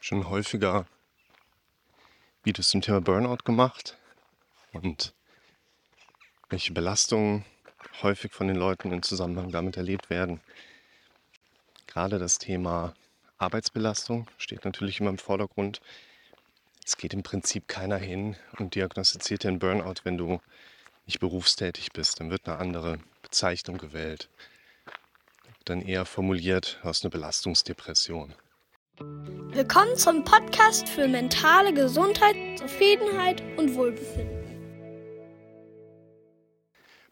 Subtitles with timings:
[0.00, 0.86] schon häufiger
[2.42, 3.98] Videos zum Thema Burnout gemacht
[4.72, 5.14] und
[6.48, 7.44] welche Belastungen
[8.02, 10.40] häufig von den Leuten im Zusammenhang damit erlebt werden.
[11.86, 12.94] Gerade das Thema
[13.36, 15.82] Arbeitsbelastung steht natürlich immer im Vordergrund.
[16.84, 20.40] Es geht im Prinzip keiner hin und diagnostiziert einen Burnout, wenn du
[21.04, 22.20] nicht berufstätig bist.
[22.20, 24.30] Dann wird eine andere Bezeichnung gewählt.
[25.66, 28.34] Dann eher formuliert aus einer Belastungsdepression.
[29.00, 34.44] Willkommen zum Podcast für mentale Gesundheit, Zufriedenheit und Wohlbefinden.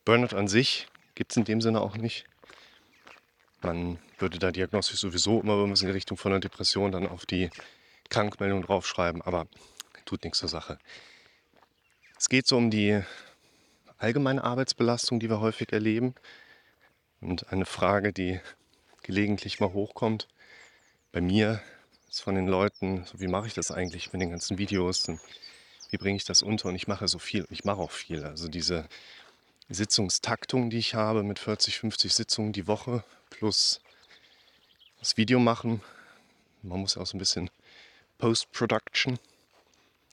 [0.04, 2.26] Burnout an sich gibt es in dem Sinne auch nicht.
[3.62, 7.48] Man würde da diagnostisch sowieso immer in die Richtung von einer Depression dann auf die
[8.10, 9.46] Krankmeldung draufschreiben, aber
[10.04, 10.78] tut nichts zur Sache.
[12.18, 13.00] Es geht so um die
[13.96, 16.14] allgemeine Arbeitsbelastung, die wir häufig erleben.
[17.22, 18.40] Und eine Frage, die
[19.02, 20.28] gelegentlich mal hochkommt,
[21.12, 21.62] bei mir
[22.08, 25.20] ist von den Leuten, so wie mache ich das eigentlich mit den ganzen Videos und
[25.90, 26.68] wie bringe ich das unter?
[26.68, 28.24] Und ich mache so viel, ich mache auch viel.
[28.24, 28.88] Also diese
[29.68, 33.80] Sitzungstaktung, die ich habe mit 40, 50 Sitzungen die Woche plus
[34.98, 35.82] das Video machen.
[36.62, 37.50] Man muss ja auch so ein bisschen
[38.18, 39.18] Post-Production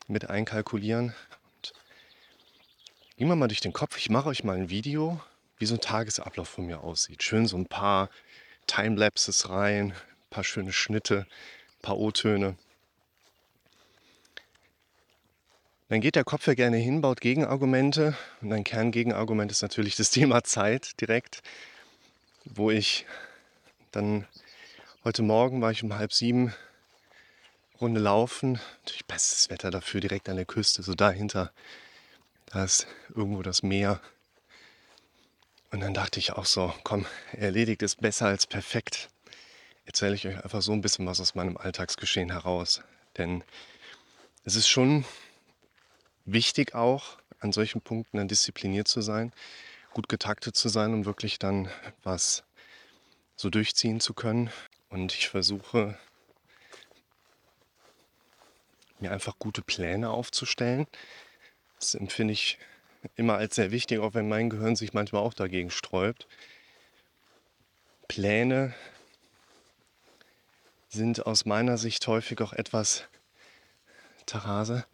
[0.07, 1.13] mit einkalkulieren.
[3.17, 3.97] Gehen wir mal durch den Kopf.
[3.97, 5.21] Ich mache euch mal ein Video,
[5.57, 7.23] wie so ein Tagesablauf von mir aussieht.
[7.23, 8.09] Schön so ein paar
[8.67, 11.25] Timelapses rein, ein paar schöne Schnitte,
[11.85, 12.57] paar O-Töne.
[15.87, 18.17] Dann geht der Kopf ja gerne hin, baut Gegenargumente.
[18.41, 21.43] Und ein Kerngegenargument ist natürlich das Thema Zeit direkt,
[22.43, 23.05] wo ich
[23.91, 24.27] dann
[25.03, 26.53] heute Morgen war ich um halb sieben
[27.79, 28.59] Runde laufen.
[28.81, 31.51] Natürlich bestes Wetter dafür, direkt an der Küste, so dahinter.
[32.47, 34.01] Da ist irgendwo das Meer.
[35.71, 39.09] Und dann dachte ich auch so, komm, erledigt ist besser als perfekt.
[39.85, 42.81] Erzähle ich euch einfach so ein bisschen was aus meinem Alltagsgeschehen heraus.
[43.17, 43.43] Denn
[44.43, 45.05] es ist schon
[46.25, 49.31] wichtig auch, an solchen Punkten dann diszipliniert zu sein,
[49.93, 51.69] gut getaktet zu sein, um wirklich dann
[52.03, 52.43] was
[53.35, 54.49] so durchziehen zu können.
[54.89, 55.97] Und ich versuche
[58.99, 60.87] mir einfach gute Pläne aufzustellen.
[61.79, 62.57] Das empfinde ich
[63.15, 66.27] immer als sehr wichtig, auch wenn mein Gehirn sich manchmal auch dagegen sträubt.
[68.07, 68.73] Pläne
[70.95, 73.03] sind aus meiner Sicht häufig auch etwas,
[74.25, 74.85] Tarase,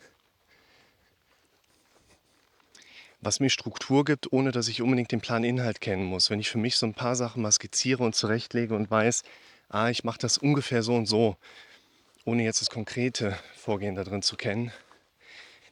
[3.22, 6.30] was mir Struktur gibt, ohne dass ich unbedingt den Planinhalt kennen muss.
[6.30, 9.24] Wenn ich für mich so ein paar Sachen mal skizziere und zurechtlege und weiß,
[9.70, 11.38] ah, ich mache das ungefähr so und so,
[12.26, 14.72] ohne jetzt das konkrete Vorgehen da drin zu kennen,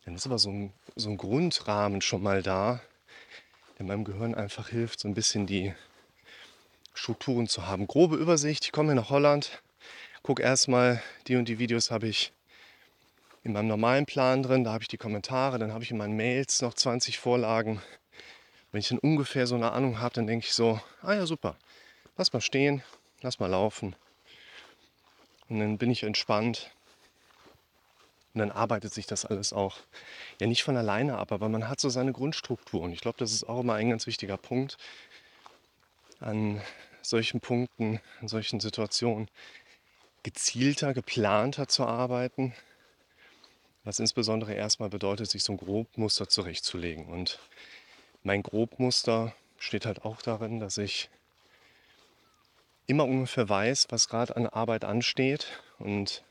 [0.06, 2.81] dann ist aber so ein, so ein Grundrahmen schon mal da,
[3.78, 5.73] der meinem Gehirn einfach hilft, so ein bisschen die
[6.94, 7.88] Strukturen zu haben.
[7.88, 9.62] Grobe Übersicht, ich komme hier nach Holland,
[10.24, 12.31] gucke erstmal, die und die Videos habe ich
[13.44, 16.16] in meinem normalen Plan drin, da habe ich die Kommentare, dann habe ich in meinen
[16.16, 17.81] Mails noch 20 Vorlagen.
[18.72, 21.56] Wenn ich dann ungefähr so eine Ahnung habe, dann denke ich so, ah ja super,
[22.18, 22.84] lass mal stehen,
[23.22, 23.96] lass mal laufen.
[25.47, 26.72] Und dann bin ich entspannt.
[28.34, 29.78] Und dann arbeitet sich das alles auch
[30.40, 32.81] ja nicht von alleine ab, aber man hat so seine Grundstruktur.
[32.81, 34.78] Und ich glaube, das ist auch immer ein ganz wichtiger Punkt
[36.19, 36.62] an
[37.01, 39.30] solchen Punkten, in solchen Situationen,
[40.24, 42.53] gezielter, geplanter zu arbeiten,
[43.84, 47.06] was insbesondere erstmal bedeutet, sich so ein Grobmuster zurechtzulegen.
[47.06, 47.40] Und
[48.24, 51.09] mein Grobmuster steht halt auch darin, dass ich
[52.88, 55.47] immer ungefähr weiß, was gerade an Arbeit ansteht
[55.78, 56.24] und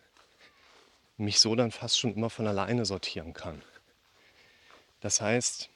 [1.17, 3.63] mich so dann fast schon immer von alleine sortieren kann.
[5.01, 5.71] Das heißt,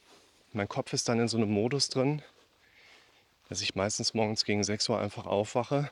[0.53, 2.23] mein Kopf ist dann in so einem Modus drin,
[3.49, 5.91] dass ich meistens morgens gegen 6 Uhr einfach aufwache,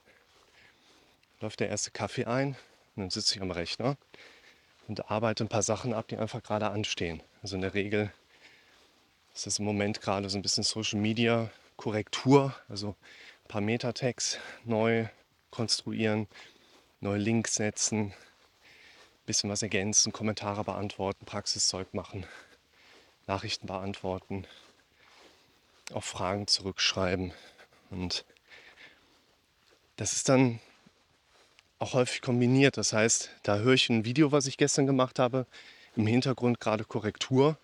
[1.41, 2.49] läuft der erste Kaffee ein
[2.95, 3.97] und dann sitze ich am Rechner
[4.89, 7.23] und arbeite ein paar Sachen ab, die einfach gerade anstehen.
[7.43, 8.13] Also in der Regel
[9.35, 12.91] ist das im Moment gerade so ein bisschen Social Media Korrektur, also
[13.45, 15.07] ein paar Metatext neu
[15.51, 16.29] konstruieren,
[17.01, 18.15] neue Links setzen, ein
[19.25, 22.27] bisschen was ergänzen, Kommentare beantworten, Praxiszeug machen,
[23.27, 24.47] Nachrichten beantworten,
[25.93, 27.33] auf Fragen zurückschreiben.
[27.91, 28.27] Und
[29.97, 30.61] das ist dann
[31.81, 32.77] auch häufig kombiniert.
[32.77, 35.47] Das heißt, da höre ich ein Video, was ich gestern gemacht habe,
[35.97, 37.59] im Hintergrund gerade Korrektur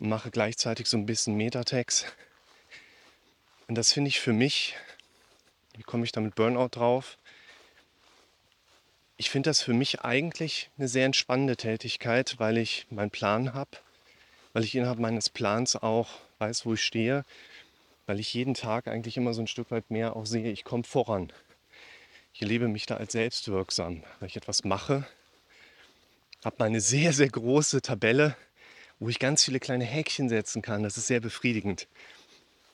[0.00, 2.06] und mache gleichzeitig so ein bisschen Metatext.
[3.68, 4.74] Und das finde ich für mich,
[5.76, 7.18] wie komme ich da mit Burnout drauf?
[9.18, 13.70] Ich finde das für mich eigentlich eine sehr entspannende Tätigkeit, weil ich meinen Plan habe,
[14.54, 16.08] weil ich innerhalb meines Plans auch
[16.38, 17.24] weiß, wo ich stehe,
[18.06, 20.84] weil ich jeden Tag eigentlich immer so ein Stück weit mehr auch sehe, ich komme
[20.84, 21.30] voran.
[22.32, 25.06] Ich erlebe mich da als selbstwirksam, weil ich etwas mache,
[26.44, 28.36] habe meine sehr, sehr große Tabelle,
[29.00, 30.82] wo ich ganz viele kleine Häkchen setzen kann.
[30.82, 31.88] Das ist sehr befriedigend,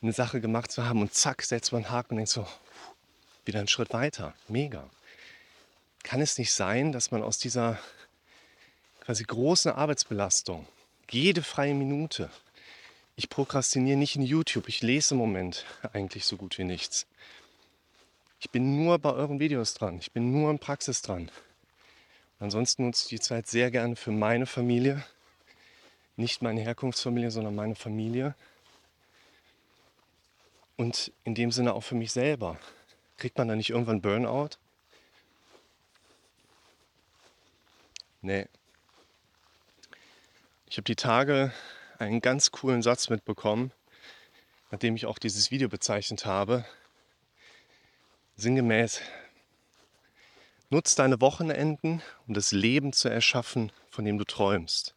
[0.01, 2.47] eine Sache gemacht zu haben und zack, setzt man einen Haken und denkt so,
[3.45, 4.35] wieder einen Schritt weiter.
[4.47, 4.89] Mega.
[6.03, 7.79] Kann es nicht sein, dass man aus dieser
[8.99, 10.67] quasi großen Arbeitsbelastung
[11.11, 12.29] jede freie Minute,
[13.15, 17.05] ich prokrastiniere nicht in YouTube, ich lese im Moment eigentlich so gut wie nichts.
[18.39, 21.31] Ich bin nur bei euren Videos dran, ich bin nur in Praxis dran.
[22.39, 25.03] Ansonsten nutze ich die Zeit sehr gerne für meine Familie.
[26.17, 28.35] Nicht meine Herkunftsfamilie, sondern meine Familie.
[30.77, 32.57] Und in dem Sinne auch für mich selber.
[33.17, 34.57] Kriegt man da nicht irgendwann Burnout?
[38.21, 38.47] Nee.
[40.67, 41.53] Ich habe die Tage
[41.99, 43.71] einen ganz coolen Satz mitbekommen,
[44.71, 46.65] nachdem ich auch dieses Video bezeichnet habe.
[48.37, 48.99] Sinngemäß,
[50.69, 54.93] Nutz deine Wochenenden, um das Leben zu erschaffen, von dem du träumst.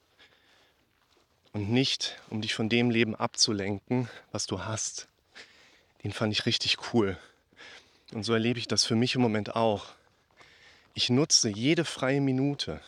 [1.52, 5.06] Und nicht, um dich von dem Leben abzulenken, was du hast.
[6.02, 7.17] Den fand ich richtig cool.
[8.12, 9.87] Und so erlebe ich das für mich im Moment auch.
[10.94, 12.81] Ich nutze jede freie Minute.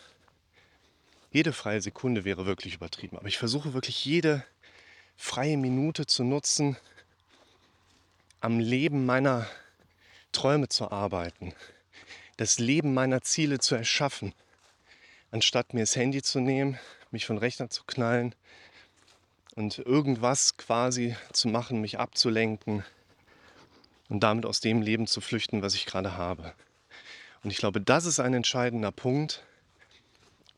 [1.31, 3.19] Jede freie Sekunde wäre wirklich übertrieben.
[3.19, 4.45] Aber ich versuche wirklich jede
[5.17, 6.77] freie Minute zu nutzen,
[8.41, 9.47] am Leben meiner
[10.33, 11.55] Träume zu arbeiten
[12.41, 14.33] das Leben meiner Ziele zu erschaffen,
[15.31, 16.79] anstatt mir das Handy zu nehmen,
[17.11, 18.35] mich von Rechner zu knallen
[19.57, 22.83] und irgendwas quasi zu machen, mich abzulenken
[24.09, 26.55] und damit aus dem Leben zu flüchten, was ich gerade habe.
[27.45, 29.45] Und ich glaube, das ist ein entscheidender Punkt,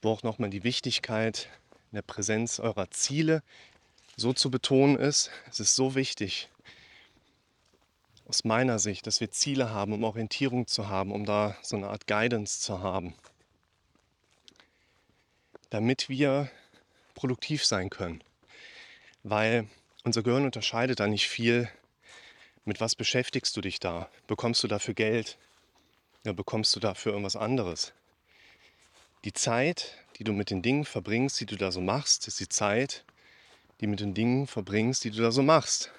[0.02, 1.48] wo auch nochmal die Wichtigkeit
[1.90, 3.42] in der Präsenz eurer Ziele
[4.14, 5.32] so zu betonen ist.
[5.50, 6.48] Es ist so wichtig,
[8.32, 11.88] aus meiner Sicht, dass wir Ziele haben, um Orientierung zu haben, um da so eine
[11.88, 13.12] Art Guidance zu haben,
[15.68, 16.50] damit wir
[17.14, 18.24] produktiv sein können.
[19.22, 19.68] Weil
[20.02, 21.68] unser Gehirn unterscheidet da nicht viel,
[22.64, 24.08] mit was beschäftigst du dich da?
[24.28, 25.36] Bekommst du dafür Geld?
[26.24, 27.92] Ja, bekommst du dafür irgendwas anderes?
[29.26, 32.48] Die Zeit, die du mit den Dingen verbringst, die du da so machst, ist die
[32.48, 33.04] Zeit,
[33.82, 35.92] die mit den Dingen verbringst, die du da so machst.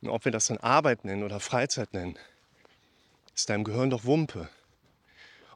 [0.00, 2.18] Und ob wir das dann Arbeit nennen oder Freizeit nennen,
[3.34, 4.48] ist deinem Gehirn doch Wumpe.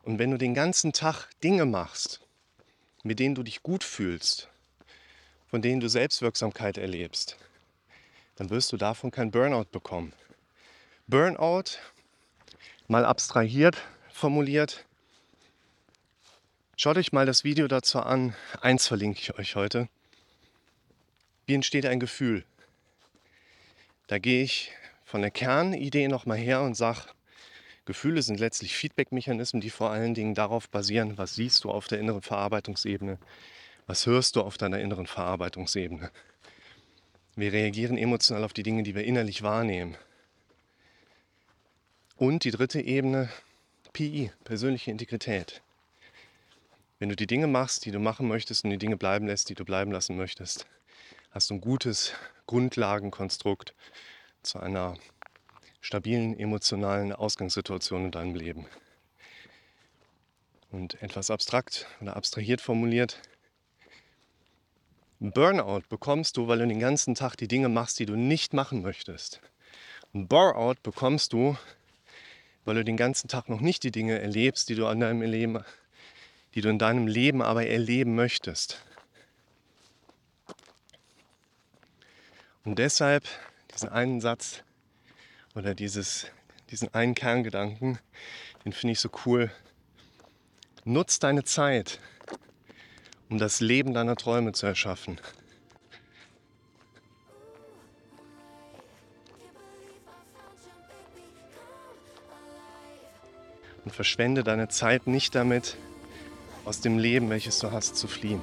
[0.02, 2.20] Und wenn du den ganzen Tag Dinge machst,
[3.04, 4.48] mit denen du dich gut fühlst,
[5.48, 7.36] von denen du Selbstwirksamkeit erlebst,
[8.36, 10.12] dann wirst du davon kein Burnout bekommen.
[11.06, 11.78] Burnout,
[12.88, 13.76] mal abstrahiert
[14.12, 14.84] formuliert,
[16.76, 18.36] schaut euch mal das Video dazu an.
[18.60, 19.88] Eins verlinke ich euch heute.
[21.46, 22.44] Wie entsteht ein Gefühl?
[24.12, 24.70] Da gehe ich
[25.06, 27.00] von der Kernidee nochmal her und sage,
[27.86, 31.98] Gefühle sind letztlich Feedback-Mechanismen, die vor allen Dingen darauf basieren, was siehst du auf der
[31.98, 33.16] inneren Verarbeitungsebene,
[33.86, 36.10] was hörst du auf deiner inneren Verarbeitungsebene.
[37.36, 39.96] Wir reagieren emotional auf die Dinge, die wir innerlich wahrnehmen.
[42.16, 43.30] Und die dritte Ebene,
[43.94, 45.62] PI, persönliche Integrität.
[46.98, 49.54] Wenn du die Dinge machst, die du machen möchtest und die Dinge bleiben lässt, die
[49.54, 50.66] du bleiben lassen möchtest,
[51.32, 52.12] hast du ein gutes
[52.46, 53.74] Grundlagenkonstrukt
[54.42, 54.96] zu einer
[55.80, 58.66] stabilen emotionalen Ausgangssituation in deinem Leben.
[60.70, 63.20] Und etwas abstrakt oder abstrahiert formuliert,
[65.20, 68.82] Burnout bekommst du, weil du den ganzen Tag die Dinge machst, die du nicht machen
[68.82, 69.40] möchtest.
[70.12, 71.56] Ein Bore-out bekommst du,
[72.64, 75.64] weil du den ganzen Tag noch nicht die Dinge erlebst, die du, an deinem Leben,
[76.54, 78.84] die du in deinem Leben aber erleben möchtest.
[82.64, 83.24] Und deshalb
[83.74, 84.62] diesen einen Satz
[85.54, 86.26] oder dieses,
[86.70, 87.98] diesen einen Kerngedanken,
[88.64, 89.50] den finde ich so cool.
[90.84, 91.98] Nutz deine Zeit,
[93.28, 95.20] um das Leben deiner Träume zu erschaffen.
[103.84, 105.76] Und verschwende deine Zeit nicht damit,
[106.64, 108.40] aus dem Leben, welches du hast, zu fliehen.